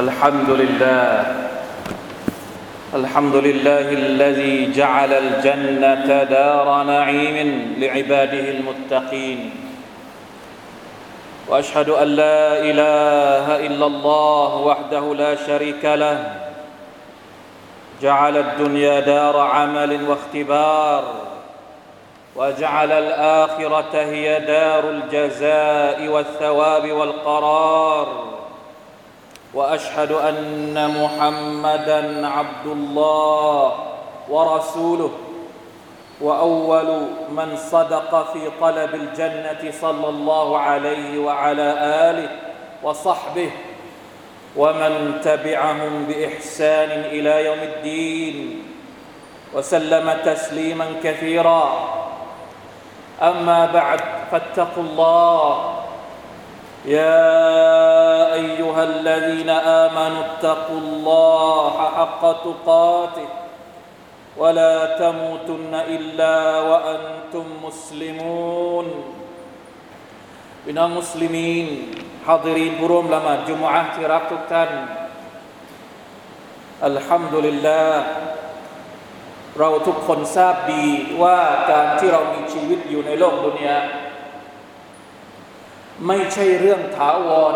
[0.00, 1.24] الحمد لله.
[2.94, 9.50] الحمد لله الذي جعل الجنة دار نعيم لعباده المتقين.
[11.48, 16.34] وأشهد أن لا إله إلا الله وحده لا شريك له.
[18.02, 21.04] جعل الدنيا دار عمل واختبار.
[22.36, 28.39] وجعل الآخرة هي دار الجزاء والثواب والقرار.
[29.54, 33.72] وأشهد أن محمدا عبد الله
[34.28, 35.10] ورسوله.
[36.20, 36.88] وأول
[37.30, 41.68] من صدق في طلب الجنة صلى الله عليه وعلى
[42.10, 42.28] آله
[42.82, 43.50] وصحبه
[44.56, 48.62] ومن تبعهم بإحسان إلى يوم الدين
[49.54, 51.64] وسلم تسليما كثيرا.
[53.22, 55.74] أما بعد فاتقوا الله.
[56.84, 57.89] يا
[58.39, 59.49] ايها الذين
[59.85, 63.29] امنوا اتقوا الله حق تقاته
[64.37, 66.35] ولا تموتن الا
[66.69, 68.87] وانتم مسلمون
[70.67, 71.67] พี่น้องมุสลิมีน
[72.27, 74.69] ฮาดิรีนผู้ร่วมละหมาดจุมอะห์ที่รักทุกท่าน
[76.87, 78.05] อัลฮัมดุลิลลาห์
[79.59, 80.85] เราทุกคนทราบดี
[81.23, 81.39] ว่า
[81.71, 83.77] การที่เรามีชีวิตอยู่ในโลกดุนยา
[86.07, 87.55] ไม่ใช่เรื่องถาวร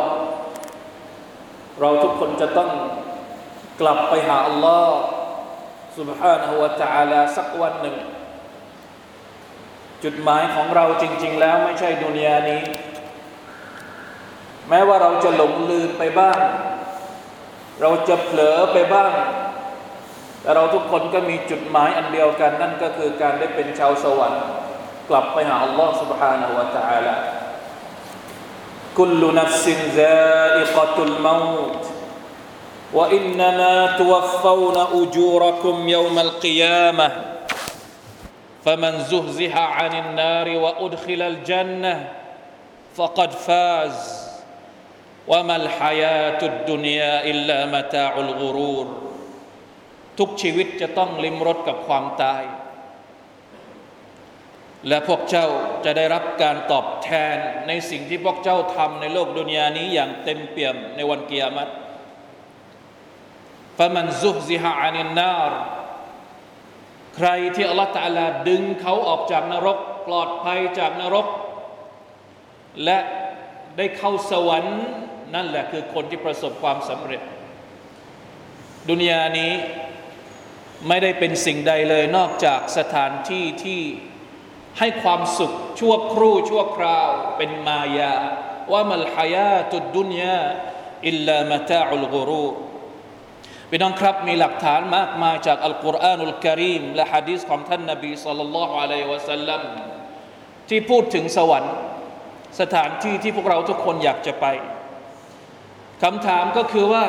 [1.80, 2.70] เราทุกคนจะต้อง
[3.82, 4.98] กลับไปหาอัลลอฮ์
[5.98, 7.98] سبحانه และ تعالى สักวันหนึ่ง
[10.04, 12.62] จุดหมายของเราจริง ๆ แล้วไม่ใช่ดุนยานี้
[14.70, 16.40] แม้ว่าเราจะหลงลืมไปบ้าง
[17.82, 19.14] เราจะเผลอไปบ้าง
[20.42, 24.44] แต่เราทุกคนก็มีจุดหมายอันเดียวกัน นั่นก็คือการได้เป็นชาวสวรรค์
[25.10, 27.16] กลับไปหาอัลลอฮ์ سبحانه และ تعالى
[28.98, 31.84] كل نفس ذائقة الموت
[32.94, 37.12] وإنما توفون أجوركم يوم القيامة
[38.66, 42.08] فمن زهزح عن النار وأدخل الجنة
[42.96, 43.98] فقد فاز
[45.28, 48.88] وما الحياة الدنيا إلا متاع الغرور
[50.20, 52.44] ทุกชีวิตจะต้องลิมรสกับความตาย
[54.89, 55.47] และพวกเจ้า
[55.85, 57.37] จะได้รับการตอบแทน
[57.69, 61.71] ในสิ่งที่พวกเจ้าทำในโลกดุนยานี้อย่างเต็มเปี่ยมในวันเกียรติ
[63.79, 65.53] ฟะมันซุฮซิฮะอานินนาร
[67.17, 71.27] ใครที่อัลลอฮฺตะลาดึงเขาออกจากนรก ปลอดภัยจากนรก
[72.85, 72.99] และ
[73.77, 74.81] ได้เข้าสวรรค์
[75.35, 77.23] นั่นแหละคือคนที่ประสบความสำเร็จ
[78.91, 79.53] ดุนยานี้
[80.89, 83.81] ไม่ได้เป็นสิ่งใดเลยนอกจากสถานที่ที่
[84.79, 88.15] ให้ความสุขชั่วครู่ชั่วคราวเป็นมายา
[88.73, 90.43] ว่ามัลฮายาตุดดุนยา
[91.09, 92.49] อิลลามะตาอุลกรู
[93.71, 99.63] พี่น้องครับมีหลักฐานมากมายจากอัลกุรอานุลกิริมและฮะดีษของท่านนบีสัลลัลลอฮุอะลัยฮิวะสัลลัม
[100.69, 101.75] ที่พูดถึงสวรรค์
[102.61, 104.47] สถานที่ที่พวกเราทุกคนอยากจะไป
[106.03, 107.05] คำถามก็คือว่า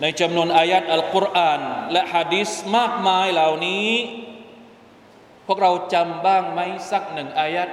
[0.00, 1.60] ในจำนวนอายัดอัลกุรอาน
[1.92, 3.88] และฮะดีษมากมายเหล่านี้
[5.46, 7.70] พวกเราจำบ้างไหมสักหนึ่งอายัด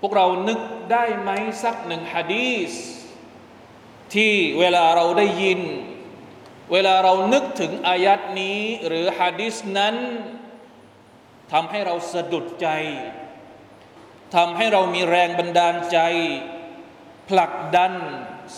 [0.00, 0.60] พวกเรานึก
[0.92, 1.30] ได้ไหม
[1.64, 2.72] สักหนึ่งฮะดีษ
[4.14, 5.60] ที่เวลาเราได้ยิน
[6.72, 9.96] เวลาเรานึกถึงอายัดนี้ หรือฮะดิษนั้น
[11.52, 12.68] ทำให้เราสะดุดใจ
[14.34, 15.98] ทำให้เรามีแรงบันดาลใจ
[17.28, 17.92] ผลักดัน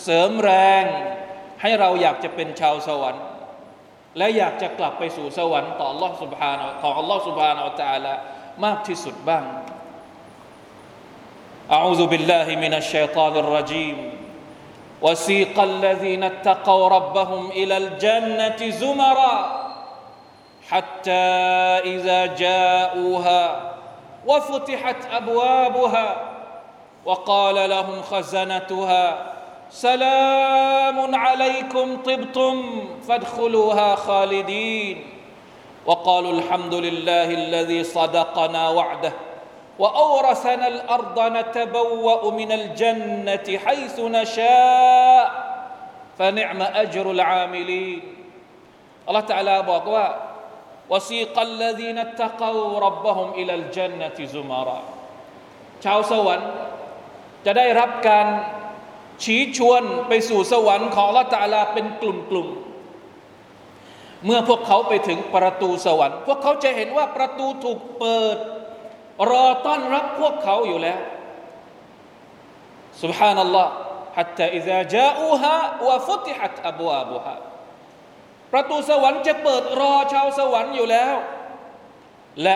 [0.03, 0.85] เสริมแรง
[1.63, 3.25] ให้เราอยากจะเป็นชาวสวรรค์
[4.18, 8.14] และอยากจะกลับไปสู่สวรรค์ต่อ Allah سبحانه ของ Allah سبحانه และ تعالى
[8.66, 9.46] มากที่สุดบ้าง
[11.78, 13.98] أعوذ بالله من الشيطان الرجيم
[15.02, 19.36] وسيق الذين اتقوا ربهم الى الجنه زمرا
[20.70, 21.28] حتى
[21.94, 23.44] اذا جاءوها
[24.26, 26.08] وفتحت ابوابها
[27.06, 29.31] وقال لهم خزنتها
[29.72, 32.56] سلام عليكم طبتم
[33.08, 34.98] فادخلوها خالدين
[35.86, 39.14] وقالوا الحمد لله الذي صدقنا وعده
[39.80, 45.26] واورثنا الارض نتبوا من الجنه حيث نشاء
[46.20, 48.02] فنعم اجر العاملين
[49.10, 50.08] الله تعالى บอกว่า
[50.90, 54.80] وسيق الذين اتقوا ربهم الى الجنه زمرا
[55.84, 56.52] ชาวสวรรค์
[57.46, 58.28] จะได้รับการ
[59.24, 68.38] ชี้ชวนไปสู่สวรรค์ของละตาลาเป็นกลุ่มๆ เมื่อพวกเขาไปถึงประตูสวรรค์ พวกเขาจะเห็นว่าประตูถูกเปิด
[69.30, 71.00] รอต้อนรับพวกเขาอยู่แล้ว
[73.02, 73.72] สุบฮานัลลอฮ์
[74.18, 75.56] حتى إذا جاءوها
[75.88, 77.36] وفتحت أبوابها
[78.54, 81.16] ประตูสวรรค์จะเปิดรอชาวสวรรค์อยู่แล้ว
[82.44, 82.56] และ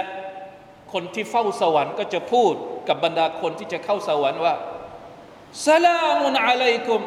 [0.93, 2.53] คนที่เฝ้าสวรรค์ก็จะพูด
[2.87, 4.53] กับบรรดาคนที่จะเข้าสวรรค์ว่า
[5.66, 7.02] สลามุนอะลัยกุม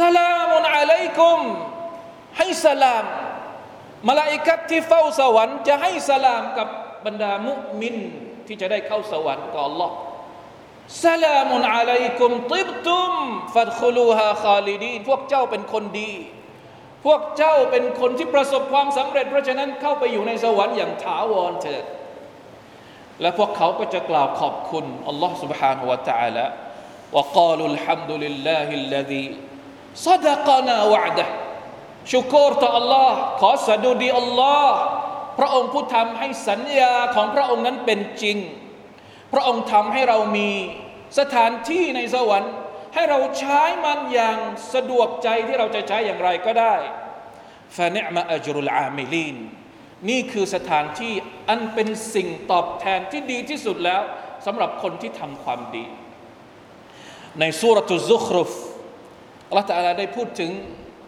[0.00, 1.40] สลามุนอะลัยกุม
[2.38, 3.04] ให้สลาม
[4.08, 6.68] มาลาอิกัตที่เฝ้าสวรรค์จะให้สลามกับ
[7.06, 7.96] บรรดามุมิน
[8.46, 9.90] ที่จะได้เข้าสวรรค์ต่อ Allah
[11.04, 13.12] สลามุนอะลัยกุมติบตุม
[13.54, 16.12] ฟัดคุลูฮาคาลิดีนพวกเจ้าเป็นคนดี
[17.04, 21.84] พวกเจ้าเป็นคนที่ประสบความสำเร็จ เพราะฉะนั้นเข้าไปอยู่ในสวรรค์อย่างถาวรเถิด
[23.21, 26.45] และพวกเขาก็จะกล่าวขอบคุณอัลลอฮ์ سبحانه และ تعالى
[27.15, 29.25] وقالوا الحمد لله الذي
[30.07, 31.27] صدقنا وعده
[32.11, 33.09] ชุกรต่อ Allah
[33.41, 34.77] ขอสดุดีอัลลอฮ์
[35.39, 38.37] พระองค์ผู้ทำให้สัญญาของพระองค์นั้นเป็นจริง
[39.33, 40.49] พระองค์ทำให้เรามี
[41.19, 42.53] สถานที่ในสวรรค์
[42.93, 44.37] ให้เราใช้มันอย่าง
[44.73, 46.75] สะดวกใจที่เราจะใช้อย่างไรก็ได้
[47.77, 49.37] ฟาเนมาอัจรุลอามิลีน
[50.09, 51.13] นี่คือสถานที่
[51.49, 54.01] อันเป็นสิ่งตอบแทนที่ดีที่สุดแล้ว
[54.45, 55.85] สำหรับคนที่ทำความดี
[57.39, 58.51] ในสุรตุซุครุฟ
[59.47, 60.51] อัลลอฮฺตะอาลาได้พูดถึง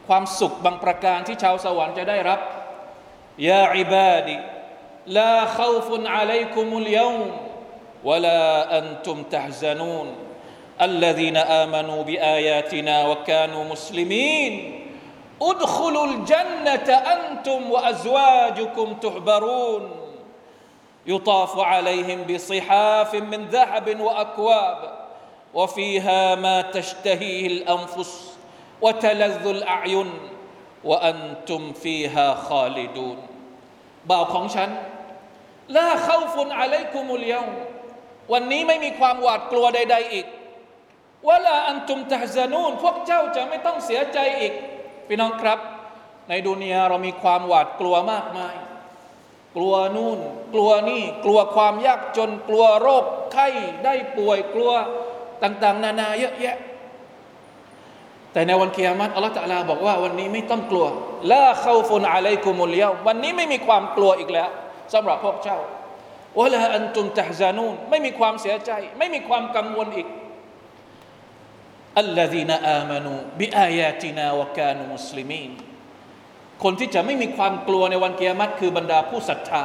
[0.08, 2.40] ความสุขบางประการที่ชาวสวรรค์จะได้รับ
[3.50, 4.36] ยาอิบาดี
[5.18, 7.18] ลาขาวฟุนอะลัยคุมุลยม
[8.04, 10.08] ولا أنتم تحزنون
[10.82, 14.54] الذين آمنوا بآياتنا وكانوا مسلمين
[15.42, 19.84] ادخلوا الجنة أنتم وأزواجكم تحبرون
[21.06, 25.00] يطاف عليهم بصحاف من ذهب وأكواب
[25.54, 28.38] وفيها ما تشتهيه الأنفس
[28.82, 30.10] وتلذ الأعين
[30.84, 33.18] وأنتم فيها خالدون
[34.10, 34.70] บ่าวของฉัน
[35.76, 37.48] ลาเข้าฟุนอะลัยกุมุลยม
[38.34, 40.28] วันนี้ไม่มีความหวาดกลัวใด ๆ อีก
[41.30, 44.54] วลาอันตุมตะซานูนพวกเจ้าจะไม่ต้องเสียใจอีก
[45.09, 45.59] พี่น้องครับ
[46.29, 48.55] ในดุนยาเรามีความหวาดกลัวมากมาย
[49.57, 50.19] กลัวนู่น
[50.55, 53.49] กลัวนี่กลัวความยากจนกลัวโรคไข้
[53.85, 54.73] ได้ป่วยกลัว
[55.43, 56.57] ต่างๆ นานาเยอะแยะ
[58.33, 60.87] แต่ในวันเกียรติอัลลอฮฺตะลาบอกว่าวันนี้ไม่ต้องกลัว
[61.31, 64.49] ลาเข้าฟุนอะลัยกุมุลเยาวันนี้ไม่มีความกลัวอีกแล้ว
[64.95, 65.59] สำหรับพวกเจ้า
[66.39, 70.07] วะลาอันตุมตะฮซานูนไม่มีความเสียใจ ไม่มีความกังวลอีก
[72.00, 75.52] อัลลฮีนาอามานูบิอายาตินาวะกานุมุสลิมีน
[76.64, 79.64] คนที่จะไม่มีความกลัวในวันเกียรติคือบรรดาผู้ศรัทธา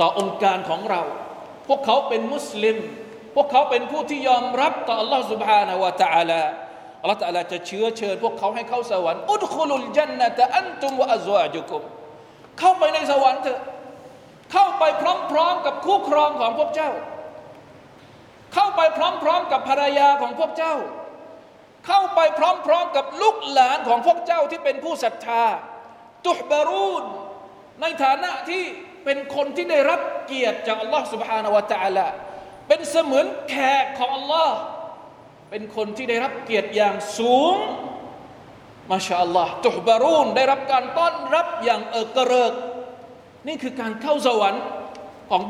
[0.00, 1.00] ต่อองค์การของเรา
[1.66, 2.76] พวกเขาเป็นมุสลิม
[3.34, 6.42] พวกเขาเป็นผู้ที่ยอมรับต่อ Allah سبحانه และ تعالى
[7.00, 11.82] อัลลอฮฺตะลาจะเชื้อเชิญ พวกเขาให้เข้าสวรรค์อุดคุลุลจันนะตะอันตุมวะอัซวาจุกุม
[12.58, 13.60] เข้าไปในสวรรค์เถอะ
[14.52, 15.02] เข้าไปพ
[15.36, 16.90] ร้อมๆกับคู่ครองของพวกเจ้า
[18.54, 20.74] เข้าไปพร้อมๆกับภรรยาของพวกเจ้า
[21.86, 22.40] เข้าไปพ
[22.70, 25.46] ร้อมๆกับลูกหลานของพวกเจ้าที่เป็นผู้ศรัทธา
[26.26, 27.04] ตุฮบารูน
[27.80, 28.64] ในฐานะที่
[29.04, 32.06] เป็นคนที่ได้รับเกียรติจากอัลลอฮ์ سبحانه และ تعالى
[32.68, 34.56] เป็นเสมือนแขกของอัลลอฮ์
[35.50, 37.56] เป็นคนที่ได้รับเกียรติอย่างสูง
[38.90, 42.52] มาชาอัลลอฮ์ตุฮบารูนได้รับการต้อนรับอย่างเอกระเริก
[43.48, 44.64] นี่คือการเข้าสวรรค์
[45.30, 45.42] ของ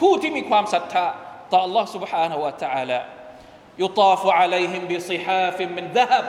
[0.00, 1.06] ผู้ที่มีความศรัทธา
[1.52, 3.00] ต่อ Allah سبحانه และ تعالى
[3.81, 6.25] ยุตาฟุอะลัยฮิมบิซิฮาฟิมมินดะฮับ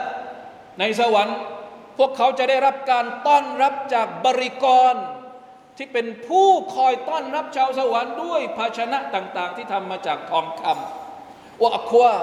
[0.79, 1.37] ในสวรรค์
[1.97, 4.93] พวกเขาจะได้รับการต้อนรับจากบริกร
[5.77, 12.13] ที่เป็นผู้คอยต้อนรับชาวสวรรค์ด้วยภาชนะต่าง ๆ ที่ทำมาจากทองคำوأكواب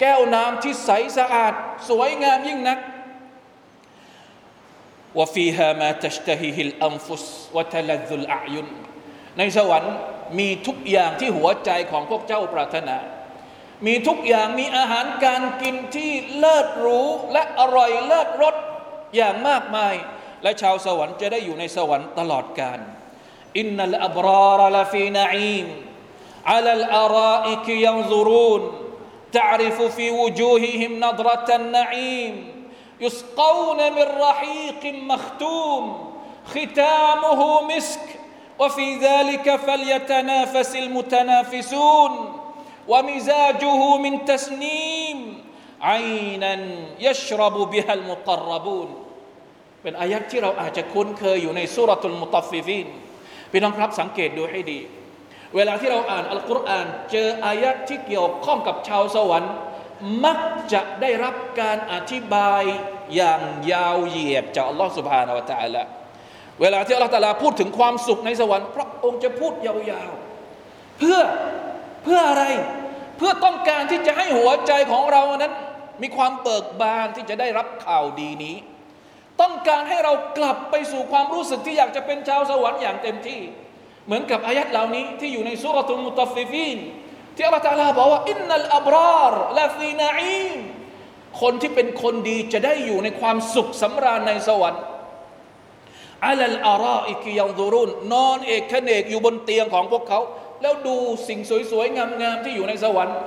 [0.00, 1.54] แก้วน้ำที่ใสสะอาด
[1.88, 2.78] สวยงามยิ่งนัก
[5.18, 8.66] وفيها ما تشتهيه الأنفسวะทะลัซุลอายุน
[9.38, 9.94] ในสวรรค์
[10.38, 12.96] มีทุกอย่างที่หัวใจของพวกเจ้าปรารถนา
[13.85, 18.55] มีทุกอย่างมีอาหารการกินที่เลิศหรูและอร่อยเลิศรส
[19.15, 19.95] อย่างมากมาย
[20.43, 22.79] และชาวสวรรค์จะได้อยู่ในสวรรค์ตลอดกาล
[23.57, 25.67] อินนัลอับรารลฟีนาอีม
[26.45, 28.61] على الأرائك ينظرون
[29.31, 32.65] تعرف في وجوههم نضرة النعيم
[33.01, 36.13] يسقون من رحيق مختوم
[36.45, 37.99] ختامه مسك
[38.59, 42.36] وفي ذلك فليتنافس المتنافسون
[42.92, 45.18] วะมิซาจูฮูมินตัสนีม
[45.86, 45.92] ไอ
[46.42, 46.60] นัน
[47.06, 48.88] ยัชรบุบิฮลมุกรบูน
[49.82, 52.86] เป็นอายักที่เราอาจจะคุ้นเคยอยู่ในสุรทูลมุตฟิฟิน
[53.50, 54.80] พี่น้องครับสังเกตดูให้ดี
[55.56, 59.52] เวลาที่เราอ่านอัลกุรอาน เจออายะที่เกี่ยวข้องกับชาวสวรรค์
[60.24, 60.38] มัก
[60.72, 62.62] จะได้รับการอธิบาย
[63.16, 63.42] อย่าง
[63.72, 65.82] ยาวเหยียดจากอัลลอฮฺสุบฮานาวะตะอัลละ
[66.60, 71.18] เวลาที่อัลลอฮฺะลาพูดถึงความสุขในสวรรค์พระองค์จะพูดยาวๆเพื่อ
[72.04, 72.44] เพื่ออะไร
[73.18, 75.54] เพื่อต้องการที่จะให้หัวใจของเรานั้น
[76.02, 78.56] มีความเบิกบานที่จะได้รับข่าวดีนี้
[79.40, 83.40] ต้องการให้เรากลับไปสู่ความรู้สึกที่อยากจะเป็นชาวสวรรค์อย่างเต็มที่
[84.06, 86.78] เหมือนกับอายัดเหล่านี้ที่อยู่ในสุรทูมุตฟิฟีน
[87.36, 90.58] ที่อัลลอฮฺตาลาบอกว่าอินนัลอับรารลาฟีนาอีม
[91.40, 94.82] คนที่เป็นคนดีจะได้อยู่ในความสุขสำราญในสวรรค์
[96.26, 100.20] อัลลอาราอิกิยังดูรุนนอนเอกเนกอยู่บนเตียงของพวกเขา
[100.61, 100.95] แล้วดู
[101.27, 101.39] สิ่ง
[101.71, 103.17] สวยๆ งามๆ ที่อยู่ในสวรรค์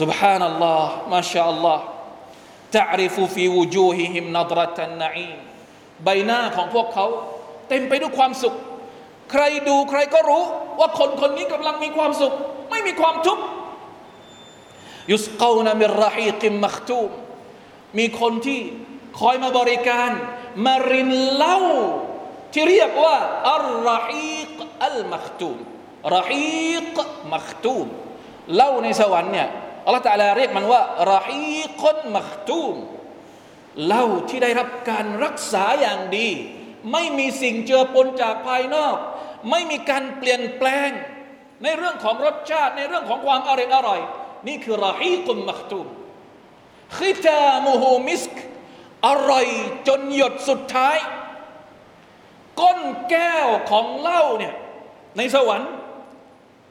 [0.00, 0.82] سبحان الله
[1.12, 1.78] ما شاء الله
[2.76, 5.38] تعرف في وجوههم نظرة النعيم
[6.04, 7.06] ใบหน้าของพวกเขา
[7.68, 8.54] เต็มไปด้วยความสุข
[9.32, 10.44] ใครดูใครก็รู้
[10.78, 12.32] ว่าคนคนนี้กำลังมีความสุข
[12.70, 13.44] ไม่มีความทุกข์
[15.12, 17.10] ยุสกาวนามิรฮีกิมมัคตูม
[17.98, 18.60] มีคนที่
[19.20, 20.10] คอยมาบริการ
[20.66, 21.58] มารินเหล้า
[22.52, 23.16] ที่เรียกว่า
[23.52, 24.39] อัลรฮีก
[24.85, 25.57] อัลมัคตูม
[26.17, 26.97] รฮีก
[27.33, 27.87] มัคตูม
[28.55, 29.47] เล้าในสวรรค์เนี่ย
[29.85, 30.81] อัลลอฮฺตะลาเรียกมันว่า
[31.13, 32.75] รฮีกอนมัคตูม
[33.85, 36.29] เหล้าที่ได้รับการรักษาอย่างดี
[36.91, 38.97] ไม่มีสิ่งเจือปนจากภายนอก
[39.49, 40.89] ไม่มีการเปลี่ยนแปลง
[41.63, 43.99] ในเรื่องของรสชาติในเรื่องของความอร่อยอร่อย
[44.47, 45.87] นี่คือรฮีกุมมัคตูม
[46.97, 48.35] ขิตามูฮูมิสก
[49.07, 49.47] อร่อย
[49.87, 50.97] จนหยดสุดท้าย
[52.61, 54.53] ก้นแก้วของเหล้าเนี่ย
[55.17, 55.71] ในสวรรค์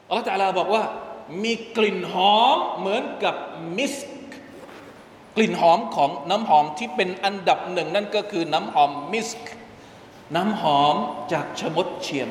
[0.07, 0.83] อัลลอฮฺตะลาบอกว่า
[1.43, 3.35] มีกลิ่นหอมเหมือนกับ
[3.77, 4.09] มิสก์
[5.35, 9.51] กลิ่นหอมของน้ำหอมที่เป็นอันดับหนึ่งนั่นก็คือน้ำหอมมิสก์
[10.35, 10.95] น้ำหอม
[11.31, 12.29] จากชะมดเชียง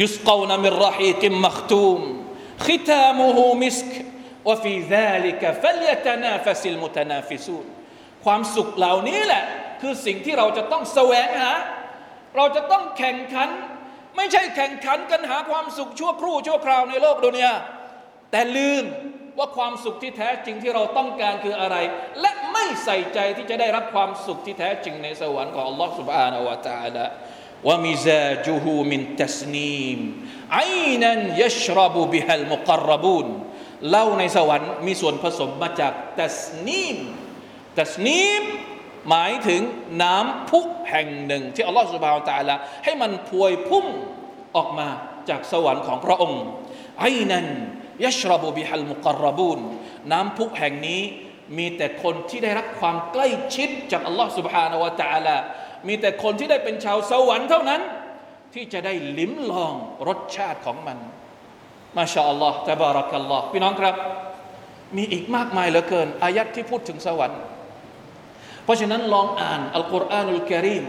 [0.00, 2.00] يسقون من رحيق مختوم
[2.66, 7.66] ختامه مسك وفي ذلك فليتنافس المتنافسون
[8.24, 9.44] ความสุขเหล่านี้แหละ
[9.80, 11.52] คือสิ่งที่เราจะต้องแสวงหา
[12.36, 13.48] เราจะต้องแข่งขัน
[14.15, 17.53] ไม่ใช่แข่งขันกันหาความสุขชั่วครู่ชั่วคราวในโลกดุนยา
[18.31, 18.85] แต่ลืม
[19.37, 21.75] ว่าความสุขที่แท้จริงที่เราต้องการคืออะไร
[22.21, 27.05] และไม่ใส่ใจที่จะได้รับความสุขที่แท้จริงในสวรรค์ของ Allah سبحانه และ تعالى
[27.67, 29.99] ومزاجه من تسنيم
[30.57, 33.27] عينا يشرب بها المقربون
[33.89, 36.97] เหล้าในสวรรค์มีส่วนผสมมาจากตัสนีม
[37.79, 38.43] ตัสนีม
[39.08, 39.62] หมายถึง
[40.02, 42.54] น้ำพุแห่งหนึ่ง ที่อัลลอฮฺสุบฮาวตาลา
[42.84, 43.86] ให้มันพวยพุ่ง
[44.56, 44.88] ออกมา
[45.28, 46.42] จากสวรรค์ของพระองค์
[47.00, 47.46] ไอ้นั้น
[48.04, 49.58] ยัชรบุบิฮัลมุกรบูน
[50.12, 51.02] น้ำพุแห่งนี้
[51.58, 55.36] มีแต่คนที่ได้รับความใกล้ชิดจากอัลลอฮฺสุบฮานาวะตาลา
[55.88, 57.80] มีแต่คนที่ได้เป็นชาวสวรรค์เท่านั้น
[58.54, 59.74] ที่จะได้ลิ้มลอง
[60.08, 60.98] รสชาติของมัน
[61.96, 63.94] มาชาอัลลอฮ์ตะบารักัลลอฮ์พี่น้องครับ
[64.96, 67.40] มีอีกมากมายเหลือเกิน อายัดที่พูดถึงสวรรค์
[68.64, 70.84] เพราะฉะนั้นลองอ่านอัลกุรอานุลกิริม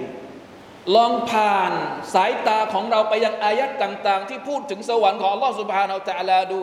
[0.95, 1.71] ลองผ่าน
[2.13, 6.61] สายตาของเราไปยังอายัดต่าง ๆ ที่พูดถึงสวรรค์ของอัลลอฮ์สุบฮานาอัลตะลาดู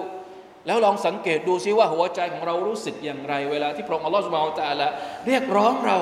[0.66, 4.86] แล้วลองสังเกตดูซิว่าหัวใจของเรารู้สึกอย่างไร เวลาที่พระองค์อัลลอฮ์สุบฮานาอัลตะลา
[5.26, 5.98] เรียกร้องเรา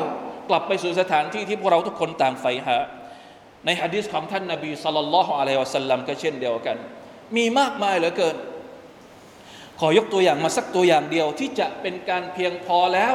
[0.49, 2.79] กลับไปสู่สถานที่ที่พวกเราทุกคนต่างใฝ่หา
[3.65, 6.77] ในฮะดีษของท่านนบีสัลลัลลอฮุอะลัยฮิวะสัลลัมก็เช่นเดียวกัน
[7.37, 8.37] มีมากมายเหลือเกิน
[9.81, 13.15] ขอยกตัวอย่างมาสักตัวอย่างเดียวที่จะเป็นการเพียงพอแล้ว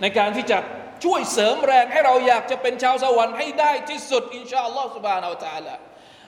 [0.00, 0.58] ในการที่จะ
[1.03, 5.75] ช่วยเสริมแรงให้เราอยากจะเป็นชาวสวรรค์ให้ได้ที่สุดอินชาอัลลอฮ์ سبحانه และ تعالى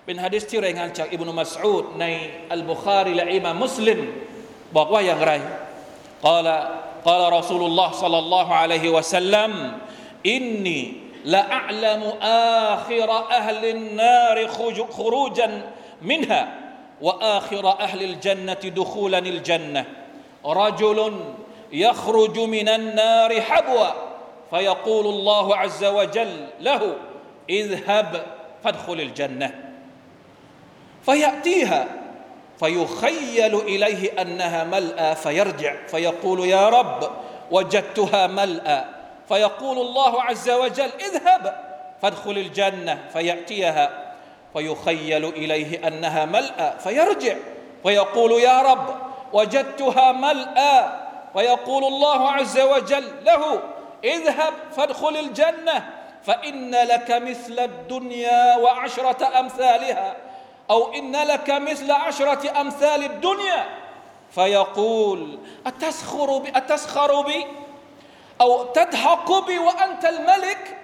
[0.06, 2.06] เป็นฮะดิษที่รายงานจากอิบนุมัสอูดใน
[2.54, 4.00] อัลบุคารีและอิมามมุสลิม
[4.76, 5.34] บอกว่าอย่างไร
[6.24, 6.48] قال
[7.06, 9.52] قال رسول الله صلى الله عليه وسلم
[10.26, 10.82] إني
[11.26, 12.04] لأعلم
[12.72, 14.38] آخر أهل النار
[14.98, 15.48] خروجا
[16.02, 16.42] منها
[17.02, 19.86] وآخر أهل الجنة دخولا الجنة
[20.46, 21.00] رجل
[21.74, 23.90] يخرج من النار حبوا
[24.51, 26.95] فيقول الله عز وجل له
[27.51, 28.27] اذهب
[28.65, 29.55] فادخل الجنة.
[31.03, 31.87] فيأتيها
[32.59, 37.11] فيخيل إليه أنها ملأى فيرجع فيقول يا رب
[37.51, 38.85] وجدتها ملأى.
[39.29, 41.65] فيقول الله عز وجل اذهب
[42.03, 43.05] فادخل الجنة.
[43.13, 44.15] فيأتيها
[44.53, 47.37] فيخيل إليه أنها ملأى فيرجع
[47.83, 48.97] فيقول يا رب
[49.33, 50.85] وجدتها ملأى.
[51.33, 53.61] فيقول الله عز وجل له
[54.05, 55.91] اذهب فادخل الجنة
[56.23, 60.17] فإن لك مثل الدنيا وعشرة أمثالها
[60.71, 63.67] أو إن لك مثل عشرة أمثال الدنيا.
[64.31, 67.47] فيقول أتسخر بي أتسخر بي
[68.41, 70.79] أو تضحك بي وأنت الملك؟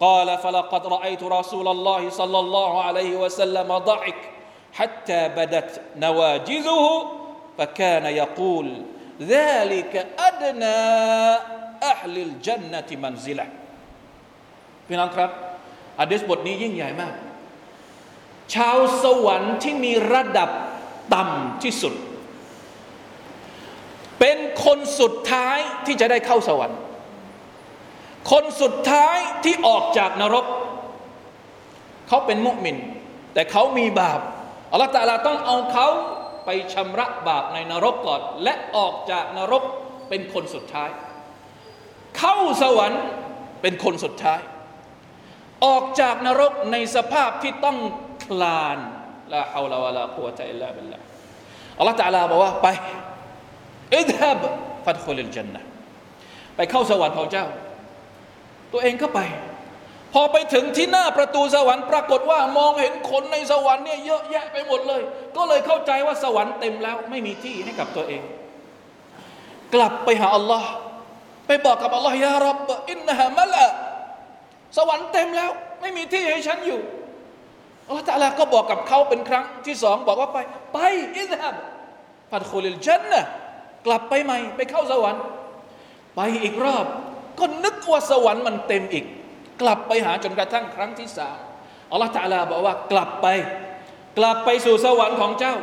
[0.00, 4.30] قال فلقد رأيت رسول الله صلى الله عليه وسلم ضحك
[4.72, 7.10] حتى بدت نواجذه
[7.58, 8.82] فكان يقول
[9.21, 9.93] ذلك
[10.29, 10.81] أدنى
[11.91, 13.45] أهل الجنة منزلة
[14.87, 15.31] พี่น้องครับ
[16.01, 17.13] อะดิษบทนี้ยิ่งใหญ่มาก
[18.53, 20.49] ชาวสวรรค์ที่มีระดับ
[21.13, 22.09] ต่ำที่สุด เ
[24.19, 26.79] เป็นคนสุดท้ายที่จะได้เข้าสวรรค์
[28.31, 30.45] คนสุดท้ายที่ออกจากนรก
[32.07, 32.75] เขาเป็นมุมิน
[33.33, 34.19] แต่เขามีบาป
[34.71, 35.87] อัลลอฮฺตาลาต้องเอาเขา
[36.44, 39.62] ไปชำระบาปในนรกก่อน และออกจากนรก
[40.08, 40.90] เป็นคนสุดท้าย
[42.18, 43.04] เข้าสวรรค์
[43.62, 44.40] เป็นคนสุดท้าย
[45.64, 47.78] ออกจากนรกในสภาพที่ต้อง
[48.24, 48.78] คลาน
[49.32, 50.98] ลาฮาวลาวะลากุวะตะอิลลาบิลลา
[51.78, 52.68] อัลลอฮฺตาลาบอกว่าไป
[53.96, 54.40] อิดฮับ
[54.84, 55.62] ฟัดคุลิลจันนะ
[56.56, 57.46] ไปเข้าสวรรค์ของเจ้า
[58.72, 59.20] ตัวเองก็ไป
[60.14, 65.02] พอไปถึงที่หน้าประตูสวรรค์ปรากฏว่ามองเห็นคนในสวรรค์เนี่ยเยอะแยะไปหมดเลย
[65.36, 68.22] ก็เลยเข้าใจว่าสวรรค์เต็มแล้ว ไม่มีที่ให้กับตัวเอง
[69.74, 70.68] กลับไปหาอัลลอฮ์
[71.46, 72.58] ไปบอกกับอัลลอฮ์ยารับ
[72.90, 73.66] อินนะฮะมะละ
[74.76, 76.80] สวรรค์เต็มแล้ว ไม่มีที่ให้ฉันอยู่
[77.86, 80.38] อัลลอฮ์ตะลาก็บอกกับเขาเป็นครั้งที่สองบอกว่าไป
[80.72, 80.78] ไป
[81.18, 81.54] อิดฮับ
[82.30, 83.22] ฟัดคุลิลจันนะ
[83.86, 85.22] กลับไปใหม่ ไปเข้าสวรรค์
[86.16, 86.86] ไปอีกรอบ
[87.38, 89.04] ก็นึกว่าสวรรค์มันเต็มอีก
[89.62, 91.38] กลับไปหาจนกระทั่งครั้งที่สาม
[91.90, 93.26] อัลลอฮฺตาลาบอกว่ากลับไป
[94.18, 95.56] กลับไปสู่สวรรค์ของเจ้า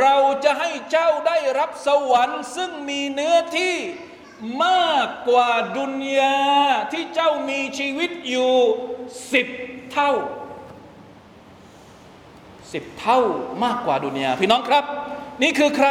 [0.00, 3.76] เราจะให้เจ้าได้รับสวรรค์ ซึ่งมีเนื้อที่
[4.64, 6.38] มากกว่าดุนยา
[6.92, 8.54] ที่เจ้ามีชีวิตอยู่
[9.32, 9.48] สิบ
[9.92, 10.12] เท่า
[12.72, 13.20] สิบเท่า
[13.64, 14.84] มากกว่าดุนยาพี่น้องครับ
[15.42, 15.88] นี่คือใคร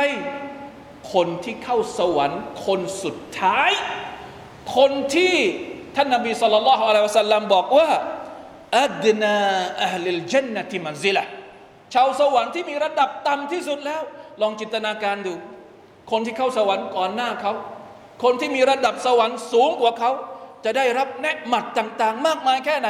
[1.14, 3.72] คนที่เข้าสวรรค์ คนสุดท้าย
[4.78, 5.36] คนที่
[5.96, 7.90] ท่านนบีสุลต่านละฮ์อะลัยฮิวสัลลัมบอกว่า
[8.82, 9.36] อัดนา
[9.86, 11.24] อัลลจันนติมันซิละ
[11.94, 14.02] ชาวสวรรค์ที่มีระดับต่ำที่สุดแล้ว
[14.42, 15.34] ลองจินตนาการดู
[16.12, 17.54] คนที่เข้าสวรรค์ก่อนหน้าเขา
[18.24, 20.12] คนที่มีระดับสวรรค์สูงกว่าเขา
[20.66, 22.90] จะได้รับแนะหมัดต่างๆ มากมายแค่ไหน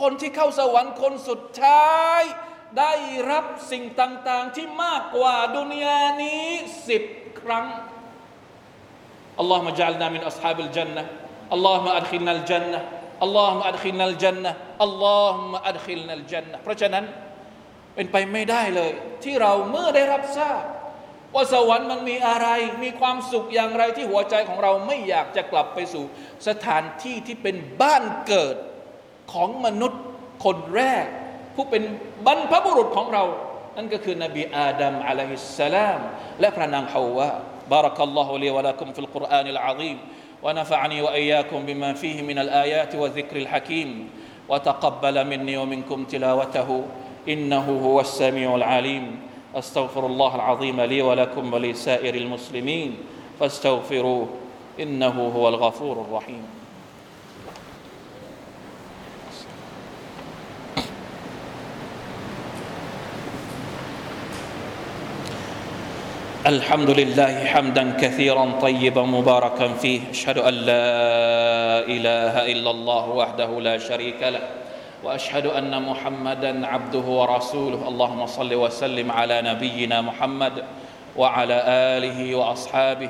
[0.00, 2.22] คนที่เข้าสวรรค์คนสุดท้าย
[2.78, 2.92] ได้
[3.30, 6.46] รับสิ่งต่างๆที่มากกว่าดุนยานี้
[6.88, 7.02] สิบ
[7.40, 7.66] ครั้ง
[9.38, 11.04] อัลลอฮฺมะจัลนามินอัลฮาบิลจันนะ
[11.52, 12.80] อัลลอฮฺมาอัดขินนัลจันนะ
[13.22, 14.52] อัลลอฮฺมาอัดขินนัลจันนะ
[14.84, 17.04] อัลลอฮฺมาอัดขินนัลจันนะเพราะฉะนั้น
[17.94, 18.92] เป็นไปไม่ได้เลย
[19.24, 20.62] ที่เราเมื่อได้รับทราบ
[21.34, 22.48] ว่าสวรรค์มันมีอะไร
[22.82, 26.04] มีความสุขอย่างไรที่หัวใจของเราไม่อยากจะกลับไปสู่
[26.48, 28.56] สถานที่ที่เป็นบ้านเกิด
[29.32, 30.02] ของมนุษย์
[30.44, 31.04] คนแรก
[31.54, 31.82] ผู้เป็น
[32.26, 33.24] บรรพบุรุษของเรา
[33.76, 36.00] นั่นก็คือนบีอาดัมอะลัยฮิสสลาม
[36.40, 37.28] และพระนางฮาวะ
[37.72, 39.96] บารักัลลอฮุลีวะลาคุมฟิลกุรอานิลอาซีม
[40.42, 44.10] ونفعني وإياكم بما فيه من الآيات والذكر الحكيم.
[44.48, 46.84] وتقبل مني ومنكم تلاوته
[47.28, 49.20] إنه هو السميع العليم.
[49.54, 52.96] أستغفر الله العظيم لي ولكم ولسائر المسلمين.
[53.40, 54.28] فاستغفروه
[54.80, 56.57] إنه هو الغفور الرحيم.
[66.47, 70.89] الحمد لله حمدا كثيرا طيبا مباركا فيه اشهد ان لا
[71.95, 74.43] اله الا الله وحده لا شريك له
[75.03, 80.63] واشهد ان محمدا عبده ورسوله اللهم صل وسلم على نبينا محمد
[81.15, 81.57] وعلى
[81.97, 83.09] اله واصحابه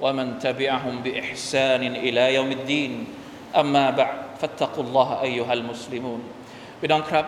[0.00, 2.92] ومن تبعهم باحسان الى يوم الدين
[3.56, 6.20] اما بعد فاتقوا الله ايها المسلمون
[6.80, 7.26] พี่น้องครับ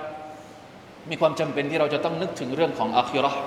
[1.10, 3.42] มีความจำเป็นที่เราจะต้องนึกถึงเรื่องของอาคิเราะห์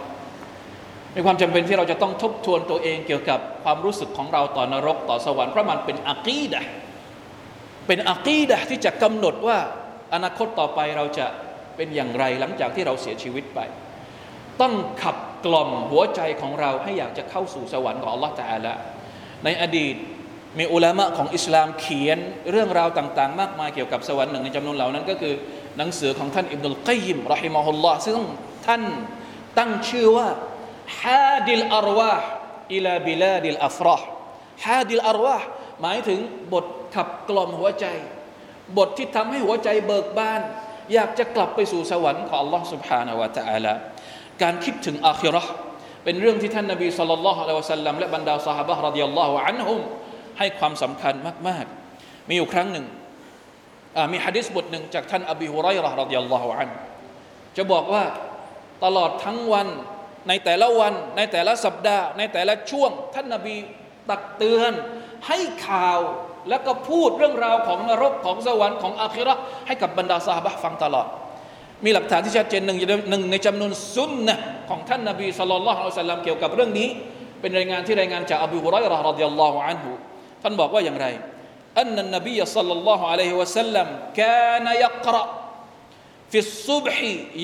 [1.14, 6.62] มีความจำเป็นที่เราจะต้องทบทวนตัวเองเกี่ยวกับความรู้สึกของเราต่อนรกต่อสวรรค์เพราะมันเป็นอะกีดะ
[7.86, 9.58] เป็นอะกีดะที่จะกำหนดว่า
[10.14, 11.26] อนาคตต่อไปเราจะ
[11.76, 13.60] เป็นอย่างไรหลังจากที่เราเสียชีวิตไป
[14.60, 14.72] ต้อง
[15.02, 18.72] ขับกล่อมหัวใจของเราให้อยากจะเข้าสู่สวรรค์ของอัลลอฮฺ تعالى
[19.44, 19.96] ในอดีต
[20.58, 22.18] มีอุลามะของอิสลามเขียน
[22.50, 25.34] เรื่องราวต่าง ๆ มากมายเกี่ยวกับสวรรค์หนึ่งในจำนวนเหล่านั้น ก็คือ
[25.78, 28.18] หนังสือของท่านอิบนุลกัยยิมرحمه اللهซึ่ง
[28.66, 28.82] ท่าน
[29.58, 30.26] ตั้งชื่อว่า
[31.01, 32.25] ฮาดิลอารวาห์
[32.73, 34.05] อิลาบิลาดิลอัฟรอห์
[34.65, 35.45] ฮาดิลอารวาห์
[35.81, 36.19] หมายถึง
[36.53, 37.85] บทขับกล่อมหัวใจ
[38.77, 40.41] บทที่ทำให้หัวใจเบิกบาน
[40.93, 43.73] อยากจะกลับไปสู่สวรรค์ของ Allah سبحانه และ تعالى
[44.41, 45.51] การคิดถึงอาคิเราะห์
[46.03, 49.79] เป็นเรื่องที่ท่านนบีสุลต่านละฮ์อะลัยฮิวะสัลลัมและบรรดาสหายรดิยัลลอฮุอันฮุม
[50.37, 51.13] ให้ความสำคัญ
[51.47, 51.65] มาก
[51.97, 52.85] ๆ มีอยู่ครั้งหนึ่ง
[54.11, 56.69] มีฮะดิษบทหนึ่งจากท่านอบีฮุไรเราะห์รดิยัลลอฮุอัน
[57.57, 58.03] จะบอกว่า
[58.85, 59.67] ตลอดทั้งวัน
[60.28, 63.56] ในแต่ละวัน ในแต่ละสัปดาห์ ในแต่ละช่วง ท่านนาบี
[64.10, 64.72] ตักเตือน
[65.28, 66.00] ให้ข่าว
[66.48, 71.06] แล้วก็พูดเรื่องราวของนรกของสวรรค์ของอาคิราะให้กับบรรดาสาบะฟังตลอด
[71.84, 72.78] มีหลักฐานที่ชัดเจนหนึ่ง
[73.10, 74.38] หนึ่งในจำนวนซุนนะ
[74.70, 76.88] ของท่านนาบีสุลต่านละฮ์อัลสลัมเกี่ยวกับเรื่องนี้
[77.40, 79.90] เป็นรายงานที่รายงานจากอบูฮุไรเราะห์รดิยัลลอฮุอันฮุ
[80.42, 81.06] ท่านบอกว่าอย่างไร
[81.80, 83.86] อันนันนบีสัลลัลลอฮุอะลัยฮิวะสัลลัม
[84.20, 85.24] กานยักรอ
[86.31, 86.95] في الصبح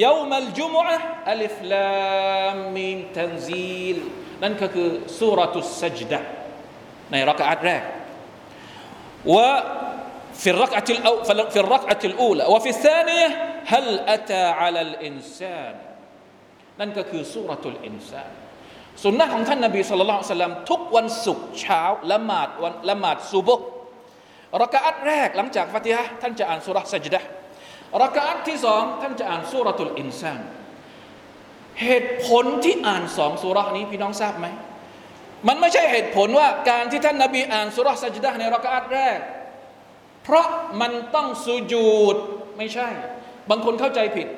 [0.06, 3.98] يوم الجمعة ألف لام ميم تنزيل
[4.44, 6.20] นั่นก็คือสุรตุสัจดะ
[7.12, 7.84] ในรักอัตแรก
[9.34, 11.14] وفي الركعة الأو
[11.54, 13.28] في الركعة الأولى وفي الثانية
[13.74, 15.74] هل أتى على الإنسان
[16.80, 18.32] นั่นก็คือสุรทูลอินซาน
[19.04, 23.62] สุนนะของท่านนบีสุลต่านสัลลัมทุกวันศุกร์เช้าละหมาดวันละหมาดซุบก
[24.64, 27.22] รักอัตแรกหลังจากฟาติฮะท่านจะอ่านสุรสัจดะ
[28.03, 30.41] รักอัตที่สองท่านจะอ่านสุรทูลอินซาน
[31.83, 34.47] เหตุผลที่อ่านสองสุรานี้พี่น้องทราบไหม
[35.49, 39.19] มันไม่ใช่เหตุผลว่าการที่ท่านนาบีอ่านสุรสัจดะในรักอัตแรก
[40.25, 40.47] เพราะ
[40.81, 42.17] มันต้องสุญูด
[42.59, 42.89] ไม่ใช่
[43.51, 44.29] บางคนเข้าใจผิด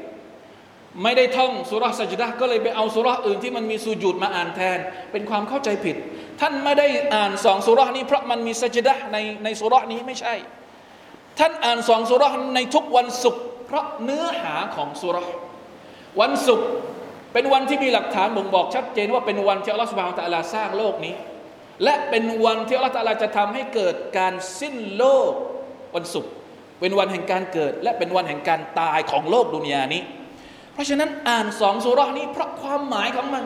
[1.02, 4.78] ไม่ได้ท่องสุรสัจดะก็เลยไปเอาสุรอื่นที่มันมีสุญูดมาอ่านแทน
[5.12, 5.96] เป็นความเข้าใจผิด
[6.40, 10.34] ท่านไม่ได้อ่านสองสุรนี้เพราะมันมีสัจดะในในสุรนี้ไม่ใช่
[11.40, 12.24] ท่านอ่านสองสุร
[12.54, 15.16] ในทุกวันศุกร์เพราะเนื้อหาของสุร
[16.20, 16.68] วันศุกร์
[17.32, 21.14] เป็นวันที่มีหลักฐานบ่งบอกชัดเจนว่าเป็นวันที่อัลลอฮฺสุบฮานตะลาสร้างโลกนี้
[21.84, 25.32] และเป็นวันที่อัลลอฮฺตะลาจะทำให้เกิดการสิ้นโลก
[25.96, 26.30] วันศุกร์
[26.80, 30.02] เป็นวันแห่งการเกิด และเป็นวันแห่งการตายของโลกดุนยานี้
[30.72, 33.44] เพราะฉะนั้นอ่านสองสุรานี้เพราะความหมายของมัน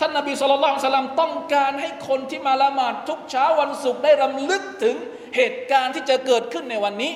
[0.00, 4.96] ท่านนบีสุลต่านสลัมต้องการให้คนที่มาละหมาดทุกเช้าวันศุกร์ได้รำลึกถึง
[5.36, 7.12] เหตุการณ์ที่จะเกิดขึ้นในวันนี้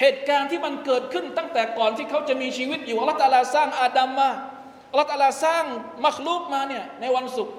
[0.00, 4.30] เหตุการณ์ที่มันเกิดขึ้นตั้งแต่ก่อนที่เขาจะมีชีวิตอยู่อัลลอฮฺตะลาสร้างอาดัมมา
[4.90, 5.64] อัลลอฮฺตะลาสร้าง
[6.06, 7.54] มัคลูกมาเนี่ยในวันศุกร์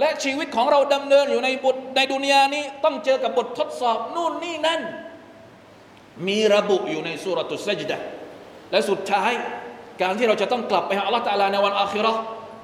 [0.00, 4.80] และชีวิตของเราดำเนินอยู่ในบทในดุนยานี้ต้องเจอกับบททดสอบนู่นนี่นั่น
[6.28, 7.98] มีระบุอยู่ในสุรตุสจดะ
[8.70, 9.32] และสุดท้าย
[10.02, 12.20] การที่เราจะต้องกลับไปหาอัลลอฮฺตะลาในวันอาคิราะห์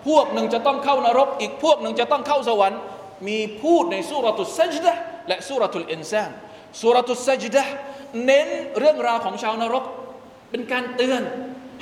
[0.08, 2.80] พวกหนึ่งจะต้องเข้านรก อีกพวกหนึ่งจะต้องเข้าสวรรค์
[3.28, 4.92] มีพูดในสุรตุสจดะ
[5.28, 6.30] และสุรตุลอินซาน
[6.80, 7.64] สุรตุสจดะ
[8.24, 9.84] เน้นเรื่องราวของชาวนรก
[10.50, 11.22] เป็นการเตือน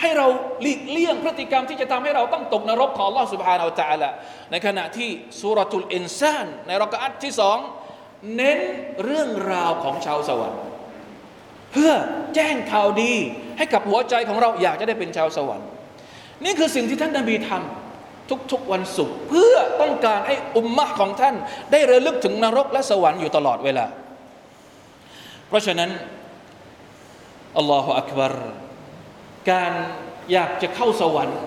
[0.01, 0.27] ให้เรา
[0.63, 4.11] หลีกเลี่ยงพฤติกรรมที่จะทำให้เราต้องตกนรกของลอสุบฮานาอัลตะลา
[4.51, 7.59] ในขณะที่สุรตุลอินซานในรักอัตที่สอง
[8.37, 8.61] เน้น
[9.05, 10.61] เรื่องราวของชาวสวรรค์
[11.73, 11.93] เพื่อ
[12.35, 13.15] แจ้งข่าวดี
[13.59, 15.69] ให้กับหัวใจของเราอยากจะได้เป็นชาวสวรรค์
[16.45, 21.35] นี่คือสิ่งที่ท่านนบีทำทุกๆวันศุกร์เพื่อต้องการให้อุมมะของท่าน
[21.73, 23.87] ได้ระลึกถึงนรกและสวรรค์อยู่ตลอดเวลา
[25.51, 25.91] เพราะฉะนั้น
[27.57, 28.35] อัลลอฮฺอักบาร
[29.51, 29.73] การ
[30.33, 31.39] อยากจะเข้าสวรรค์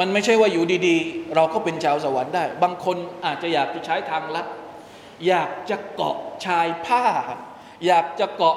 [0.00, 4.46] มันไม่ใช่ว่าอยู่ดีๆ เราก็เป็นชาวสวรรค์ได้ บางคนอาจจะอยากจะใช้ทางลัด
[5.26, 6.16] อยากจะเกาะ
[6.46, 7.04] ชายผ้า
[7.86, 8.56] อยากจะเกาะ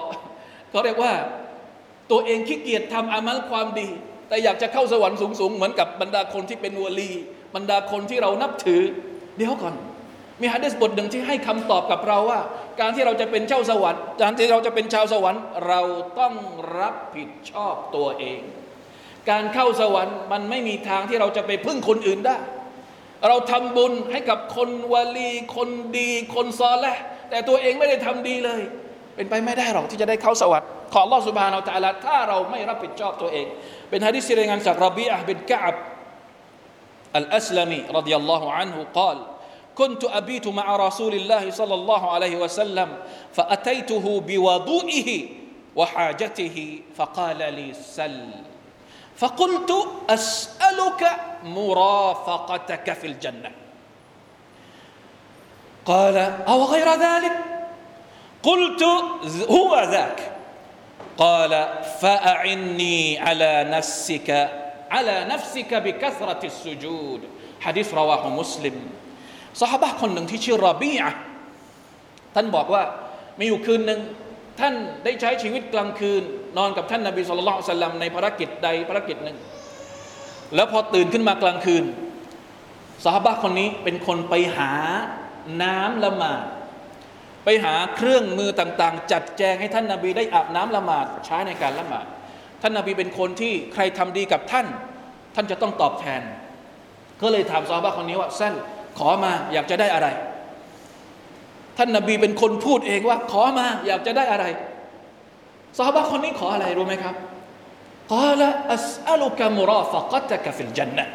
[0.70, 1.14] เขาเรียกว่า
[2.12, 3.88] ตัวเองขี้เกียจทำอามัลความดี
[4.28, 7.12] แต่อยากจะเข้าสวรรค์สูงๆ เหมือนกับบรรดาคนที่เป็นวลี
[7.56, 8.82] บรรดาคนที่เรานับถือ
[9.38, 9.76] เดี๋ยวก่อน
[10.42, 12.40] มีฮะดีษบทหนึ่งที่ให้คำตอบกับเราว่า
[12.80, 15.82] การที่เราจะเป็นเจ้าสวรรค์การที่เราจะเป็นชาวสวรรค์ เรา
[16.20, 16.34] ต้อง
[16.80, 18.42] รับผิดชอบตัวเอง
[19.30, 22.38] การเข้าสวรรค์มันไม่มีทางที่เราจะไปพึ่งคนอื่นได้
[23.28, 26.98] เราทำบุญให้กับคนวลี คนดี คนซอแหละ
[27.30, 28.62] แต่ตัวเองไม่ได้ทำดีเลย
[29.16, 33.46] เป็นไปไม่ได้หรอกที่จะได้เข้าสวรรค์ขอลอสุบานเอาตาละถ้าเราไม่รับผิดชอบตัวเอง
[33.90, 35.76] เป็นฮะดิษรายงานจากรบีอะห์บินกะบ
[37.16, 39.18] อัลอัสลามีรดิยัลลอฮุอันฮุกล่าว
[39.76, 42.98] كنت أبيت مع رسول الله صلى الله عليه وسلم
[43.34, 45.30] فأتيته بوضوئه
[45.76, 48.30] وحاجته فقال لي سل.
[49.18, 49.72] فقلت
[50.10, 51.12] أسألك
[51.44, 53.52] مرافقتك في الجنة.
[55.86, 57.32] قال أو غير ذلك؟
[58.44, 58.84] قلت
[59.50, 60.32] هو ذاك.
[61.18, 61.68] قال
[62.02, 64.50] فأعني على نفسك
[64.92, 67.22] على نفسك بكثرة السجود.
[67.62, 69.03] حديث رواه مسلم.
[69.62, 71.14] สหบะคนหนึ่งที่ชื่อรอบีอะ
[72.36, 72.84] ท่านบอกว่า
[73.40, 74.00] มีอยู่คืนหนึ่ง
[74.60, 76.22] ท่านได้ใช้ชีวิตกลางคืน
[76.58, 79.38] นอนกับท่านนาบีสุลต่านสัลลัมในภารกิจใดภารกิจหนึ่ง
[80.56, 81.84] แล้วพอตื่นขึ้นมากลางคืน
[83.06, 84.72] สหบะคนนี้เป็นคนไปหา
[85.64, 86.44] น้ำละหมาด
[87.46, 92.06] ไปหาเครื่องมือต่างๆ จัดแจงให้ท่านนาบีได้อาบน้ำละหมาดใช้ในการละหมาด
[92.62, 94.68] ท่านนาบีเป็นคนที่ใครทำดีกับท่าน
[95.36, 96.22] ท่านจะต้องตอบแทน
[97.22, 98.54] ก็เลยถามซอฮาบะคนนี้ว่าสั้น
[98.98, 100.08] ขอมาอยากจะได้อะไร
[101.78, 104.46] ท่านนาบีเป็นคนพูดเองว่า ขอมาอยากจะได้อะไร
[105.78, 107.16] ซาบะคนนี้ขออะไรรู้ไหมครับ
[108.14, 111.06] กาละอัสอัลุกะมุราฟะกัตกะฟิลจันนะ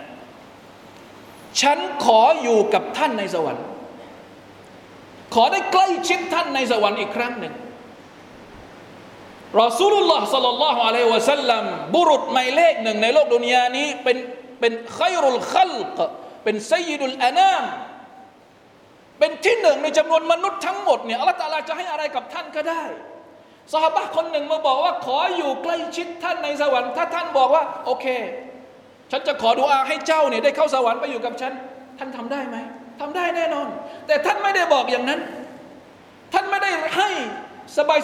[1.60, 3.64] ฉันขออยู่กับท่านในสวรรค์
[5.34, 7.54] ขอได้ใกล้ชิดท่านในสวรรค์อีกครั้งหนึ่ง
[9.60, 11.64] รอซูลุลลอฮ์สัลลัลลอฮุอะลัยฮิวะสัลลัม
[11.94, 14.16] บุรุษหมายเลขหนึ่งในโลกดุนยานี้เป็น
[14.60, 15.98] เป็นไครุลขัลก
[16.48, 17.62] เป็นไซยิดุลอานาม
[19.18, 22.82] เป็นที่หนึ่งในจำนวนมนุษย์ทั้งหมดเนี่ยอัลลอฮฺตาลาจะให้อะไรกับท่านก็ได้
[23.72, 28.06] สหบะคนหนึ่งมาบอกว่าขออยู่ใกล้ชิดท่านในสวรรค์ถ้าท่านบอกว่า โอเค
[29.10, 31.52] ฉันจะขอดุอาให้เจ้าเนี่ยได้เข้าสวรรค์ไปอยู่กับฉัน
[31.98, 32.56] ท่านทำได้ไหม
[33.00, 33.68] ทำได้แน่นอน
[34.06, 35.20] แต่ท่านไม่ได้บอกอย่างนั้น
[36.32, 37.10] ท่านไม่ได้ให้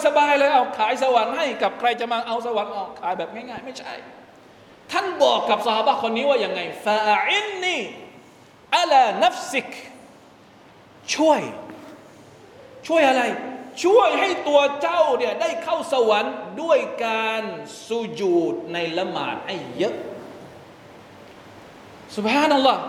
[0.05, 3.93] สบายๆเลยเอาขายสวรรค์ให้กับใครจะมาเอาสวรรค์ออกขายแบบง่ายๆ ไม่ใช่
[4.91, 8.04] ท่านบอกกับสหายคนนี้ว่าอย่างไงฟาอินนี่
[8.75, 9.69] อัลานัฟซิก
[11.15, 11.41] ช่วย
[12.87, 13.23] ช่วยอะไร
[13.83, 17.43] ช่วยให้ตัวเจ้าเนี่ยได้เข้าสวรรค์ด้วยการ
[17.87, 19.95] สุญูดในละหมาดให้เยอะ
[22.15, 22.81] สุบฮานัลลอฮ์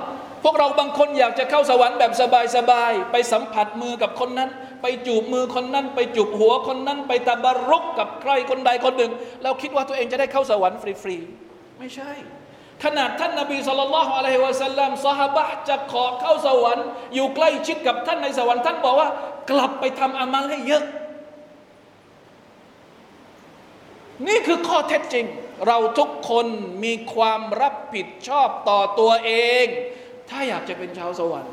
[0.45, 2.13] พวกเราบางคนอยากจะเข้าสวรรค์แบบ
[2.57, 4.51] สบายๆ ไปสัมผัสมือกับคนนั้น
[4.83, 12.11] ไปจูบมือคนนั้น ไปจูบหัวคนนั้น ไปตะบารุกกับใครคนใดคนหนึ่ง เราคิดว่าตัวเองจะได้เข้าสวรรค์ฟรีๆ ไม่ใช่
[12.85, 19.09] ขนาดท่านนบีสุลต่านละฮ์อะลัยฮิวะสัลลัมสหบะจะขอเข้าสวรรค์อยู่ใกล้ชิดกับท่านในสวรรค์ท่านบอกว่า
[19.51, 20.85] กลับไปทำอามัลให้เยอะ
[24.27, 25.27] นี่คือข้อเท็จจริง
[25.67, 26.47] เราทุกคน
[26.85, 29.33] มีความรับผิดชอบต่อตัวเอ
[29.65, 29.67] ง
[30.29, 31.53] ถ้าอยากจะเป็นชาวสวรรค์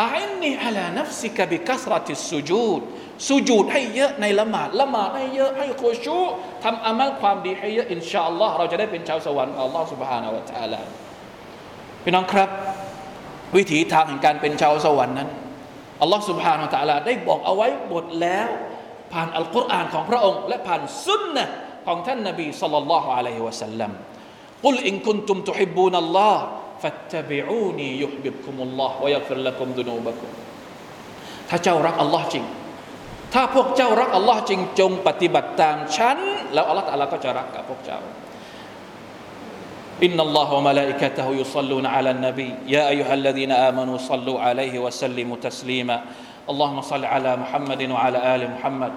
[0.00, 2.80] อันนี้อัลานัฟซิกบิกัสรติสุจูด
[3.28, 6.18] สุจูดให้เยอะในละหมาดละหมาดให้เยอะให้โคชู
[6.64, 10.80] ทำอามัลความดีให้เยอะอินชาอัลลอฮ์เราจะได้เป็นชาวสวรรค์อัลลอฮ์ سبحانه และ تعالى
[12.02, 12.50] พี่น้องครับ
[13.56, 15.28] วิถีทางแห่งการเป็นชาวสวรรค์นั้น
[16.02, 18.48] อัลลอฮ์ سبحانه และ تعالى ได้บอกเอาไว้หมดแล้ว
[19.12, 21.44] ผ่านอัลกุรอานของพระองค์ และผ่านสุนนะ
[21.86, 23.92] ของท่านนบีสัลลัลลอฮุอะลัยฮิวะสัลลัม
[24.66, 26.36] قل إن كنتم تحبون الله
[26.82, 30.30] فاتبعوني يحببكم الله ويغفر لكم ذنوبكم
[31.48, 32.44] ถ้าเจ้ารักอัลลอฮ์จริง
[33.34, 36.18] ถ้าพวกเจ้ารักอัลลอฮ์จริงจงปฏิบัติตามฉัน
[36.52, 38.00] แล้วอัลลอฮ์อัลลอฮ์ก็จะรักกับพวกเจ้า
[40.00, 45.96] إن الله وملائكته يصلون على النبي يا أيها الذين آمنوا صلوا عليه وسلموا تسليما
[46.48, 48.92] اللهم صل على محمد وعلى آل محمد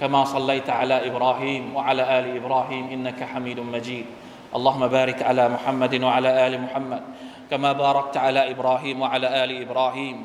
[0.00, 4.06] كما صليت على إبراهيم وعلى آل إبراهيم إنك حميد مجيد
[4.49, 7.03] اللهم بارك على محمد وعلى آل محمد
[7.51, 10.17] كما باركت على إبراهيم وعلى آل إبراهيم.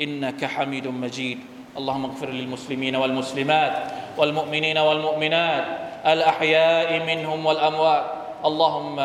[0.00, 1.38] إنك حميد مجيد.
[1.78, 3.74] اللهم اغفر للمسلمين والمسلمات
[4.18, 5.66] والمؤمنين والمؤمنات
[6.06, 8.06] الأحياء منهم والأموات.
[8.44, 8.96] اللهم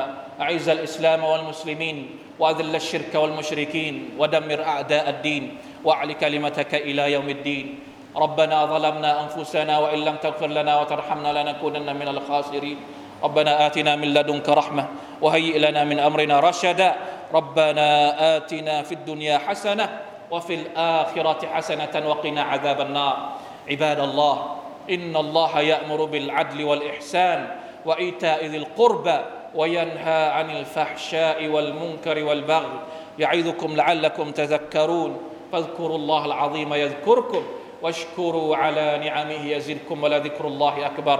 [0.41, 1.97] أعز الإسلام والمسلمين
[2.39, 7.79] وأذل الشرك والمشركين ودمر أعداء الدين وأعل كلمتك إلى يوم الدين.
[8.15, 12.77] ربنا ظلمنا أنفسنا وإن لم تغفر لنا وترحمنا لنكونن من الخاسرين.
[13.23, 14.87] ربنا آتنا من لدنك رحمة
[15.21, 16.95] وهيئ لنا من أمرنا رشدا.
[17.33, 17.87] ربنا
[18.37, 19.89] آتنا في الدنيا حسنة
[20.31, 23.29] وفي الآخرة حسنة وقنا عذاب النار.
[23.69, 24.55] عباد الله
[24.89, 27.47] إن الله يأمر بالعدل والإحسان
[27.85, 29.17] وإيتاء ذي القربى
[29.55, 32.79] وينهى عن الفحشاء والمنكر والبغي.
[33.19, 35.17] يعظكم لعلكم تذكرون.
[35.51, 37.43] فاذكروا الله العظيم يذكركم
[37.81, 41.19] واشكروا على نعمه يزدكم ولذكر الله أكبر.